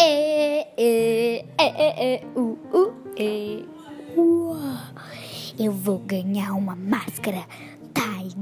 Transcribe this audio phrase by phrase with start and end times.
[0.00, 3.64] E, e, e, e, e, u, u, e.
[4.16, 4.56] Uou.
[5.58, 7.46] Eu vou ganhar uma máscara
[7.94, 8.33] Tiger.